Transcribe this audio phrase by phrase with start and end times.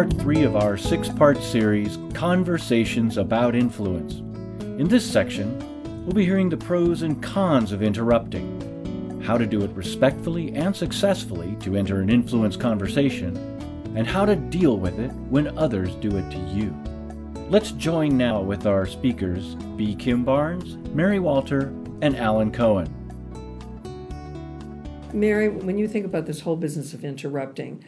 [0.00, 4.20] part three of our six part series, Conversations About Influence.
[4.80, 5.58] In this section,
[6.06, 10.74] we'll be hearing the pros and cons of interrupting, how to do it respectfully and
[10.74, 13.36] successfully to enter an influence conversation,
[13.94, 16.74] and how to deal with it when others do it to you.
[17.50, 19.94] Let's join now with our speakers, B.
[19.94, 22.88] Kim Barnes, Mary Walter, and Alan Cohen.
[25.12, 27.84] Mary, when you think about this whole business of interrupting,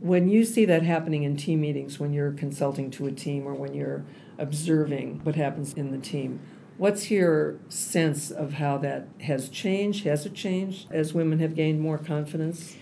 [0.00, 3.54] when you see that happening in team meetings, when you're consulting to a team or
[3.54, 4.04] when you're
[4.38, 6.40] observing what happens in the team,
[6.78, 10.04] what's your sense of how that has changed?
[10.04, 12.76] Has it changed as women have gained more confidence?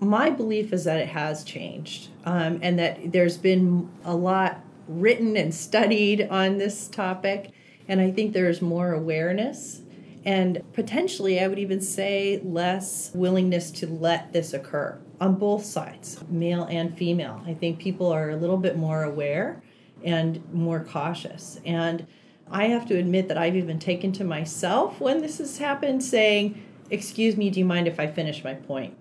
[0.00, 5.36] My belief is that it has changed um, and that there's been a lot written
[5.36, 7.50] and studied on this topic.
[7.88, 9.82] And I think there's more awareness
[10.24, 16.22] and potentially, I would even say, less willingness to let this occur on both sides,
[16.28, 17.42] male and female.
[17.46, 19.62] I think people are a little bit more aware
[20.04, 21.60] and more cautious.
[21.64, 22.06] And
[22.50, 26.62] I have to admit that I've even taken to myself when this has happened saying,
[26.90, 28.96] Excuse me, do you mind if I finish my point?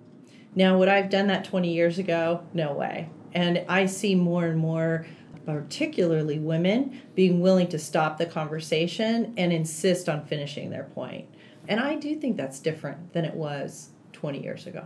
[0.55, 2.43] Now, would I have done that 20 years ago?
[2.53, 3.09] No way.
[3.33, 5.05] And I see more and more
[5.45, 11.29] particularly women, being willing to stop the conversation and insist on finishing their point.
[11.69, 14.85] And I do think that's different than it was 20 years ago.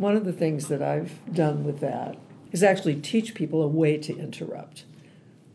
[0.00, 2.16] One of the things that I've done with that
[2.52, 4.84] is actually teach people a way to interrupt.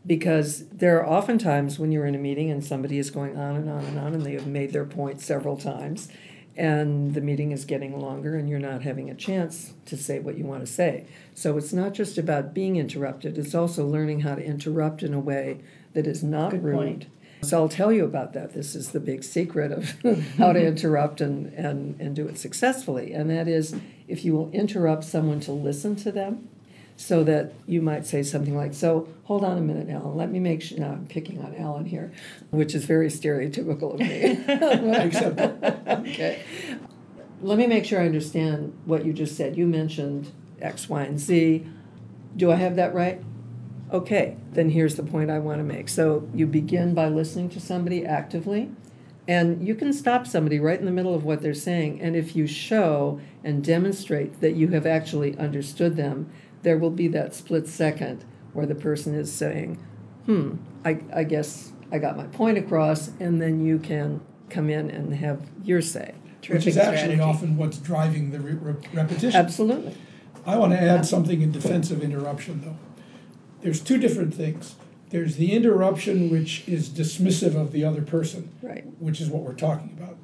[0.05, 3.55] Because there are often times when you're in a meeting and somebody is going on
[3.55, 6.09] and on and on and they have made their point several times
[6.55, 10.37] and the meeting is getting longer and you're not having a chance to say what
[10.37, 11.07] you want to say.
[11.33, 15.19] So it's not just about being interrupted, it's also learning how to interrupt in a
[15.19, 15.61] way
[15.93, 16.75] that is not Good rude.
[16.75, 17.05] Point.
[17.45, 18.53] So I'll tell you about that.
[18.53, 19.89] This is the big secret of
[20.37, 20.67] how to mm-hmm.
[20.67, 23.13] interrupt and, and, and do it successfully.
[23.13, 23.75] And that is
[24.07, 26.49] if you will interrupt someone to listen to them
[26.97, 30.15] so that you might say something like, So, hold on a minute, Alan.
[30.15, 30.79] Let me make sure.
[30.79, 32.11] Now, I'm picking on Alan here,
[32.51, 34.39] which is very stereotypical of me.
[36.11, 36.43] Okay.
[37.41, 39.57] Let me make sure I understand what you just said.
[39.57, 41.67] You mentioned X, Y, and Z.
[42.35, 43.21] Do I have that right?
[43.91, 45.89] Okay, then here's the point I want to make.
[45.89, 48.71] So, you begin by listening to somebody actively.
[49.27, 51.99] And you can stop somebody right in the middle of what they're saying.
[52.01, 56.29] And if you show and demonstrate that you have actually understood them,
[56.61, 58.23] there will be that split second
[58.53, 59.83] where the person is saying,
[60.25, 64.89] hmm, I, I guess I got my point across, and then you can come in
[64.89, 66.13] and have your say.
[66.47, 69.39] which is actually often what's driving the re- re- repetition.
[69.39, 69.95] Absolutely.
[70.45, 72.77] I want to add something in defense of interruption, though.
[73.65, 74.75] There's two different things.
[75.09, 78.83] There's the interruption which is dismissive of the other person, Right.
[78.99, 80.17] which is what we're talking about.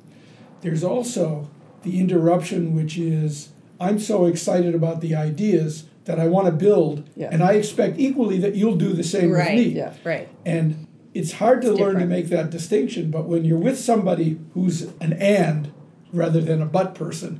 [0.62, 1.50] There's also
[1.82, 3.50] the interruption which is
[3.80, 7.30] I'm so excited about the ideas that I want to build, Yeah.
[7.32, 9.56] and I expect equally that you'll do the same Right.
[9.58, 9.74] with me.
[9.74, 9.94] Yeah.
[10.04, 10.28] Right.
[10.46, 10.86] And
[11.16, 14.84] it's hard to It's learn to make that distinction, but when you're with somebody who's
[15.02, 15.70] an and
[16.14, 17.40] rather than a but person,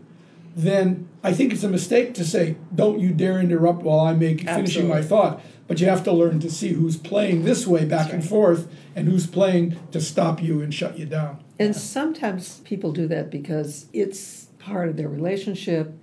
[0.56, 4.48] then I think it's a mistake to say, don't you dare interrupt while I'm making
[4.48, 5.42] finishing my thought.
[5.68, 8.70] But you have to learn to see who's playing this way back That's and forth
[8.94, 11.42] and who's playing to stop you and shut you down.
[11.60, 15.94] And sometimes people do that because it's part of their relationship.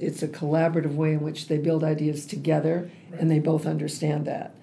[0.00, 4.54] It's a collaborative way in which they build ideas together and they both understand that.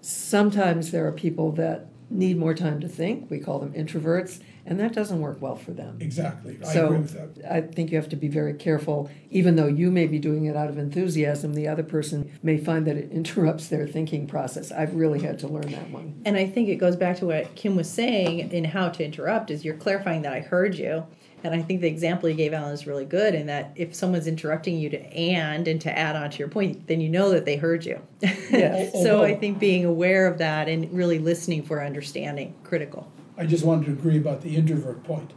[0.00, 3.30] Sometimes there are people that need more time to think.
[3.30, 5.98] We call them introverts, and that doesn't work well for them.
[6.00, 6.58] Exactly.
[6.62, 7.52] I So agree with that.
[7.52, 9.10] I think you have to be very careful.
[9.30, 12.86] Even though you may be doing it out of enthusiasm, the other person may find
[12.86, 14.72] that it interrupts their thinking process.
[14.72, 16.22] I've really had to learn that one.
[16.24, 19.50] And I think it goes back to what Kim was saying in how to interrupt
[19.50, 21.04] is you're clarifying that I heard you.
[21.42, 24.26] And I think the example you gave Alan is really good in that if someone's
[24.26, 27.44] interrupting you to and and to add on to your point, then you know that
[27.44, 28.00] they heard you.
[28.50, 28.92] Yes.
[29.02, 33.12] so I think being aware of that and really listening for understanding critical.
[33.36, 35.32] I just wanted to agree about the introvert point.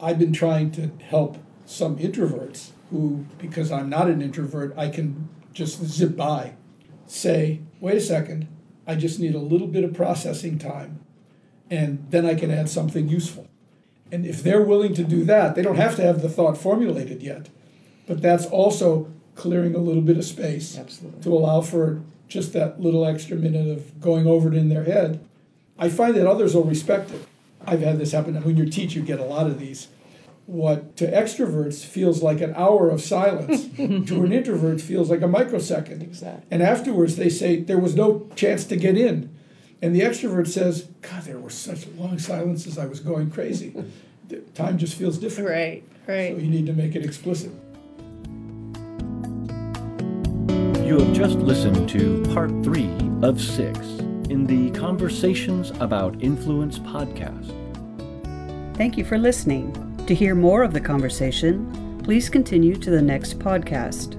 [0.00, 5.28] I've been trying to help some introverts who, because I'm not an introvert, I can
[5.52, 6.54] just zip by,
[7.06, 8.48] say, wait a second,
[8.86, 11.00] I just need a little bit of processing time,
[11.70, 13.48] and then I can add something useful.
[14.10, 17.22] And if they're willing to do that, they don't have to have the thought formulated
[17.22, 17.48] yet,
[18.06, 21.22] but that's also clearing a little bit of space Absolutely.
[21.22, 25.24] to allow for just that little extra minute of going over it in their head.
[25.78, 27.26] I find that others will respect it.
[27.66, 28.36] I've had this happen.
[28.36, 29.88] and When you teach, you get a lot of these.
[30.46, 35.28] What to extroverts feels like an hour of silence, to an introvert feels like a
[35.28, 36.02] microsecond.
[36.02, 36.44] Exactly.
[36.50, 39.34] And afterwards, they say there was no chance to get in.
[39.80, 43.74] And the extrovert says, God, there were such long silences, I was going crazy.
[44.28, 45.50] The Time just feels different.
[45.50, 46.34] Right, right.
[46.34, 47.50] So you need to make it explicit.
[50.82, 52.88] You have just listened to part three
[53.22, 53.78] of six
[54.32, 57.52] in the Conversations About Influence podcast.
[58.78, 59.70] Thank you for listening.
[60.06, 64.16] To hear more of the conversation, please continue to the next podcast.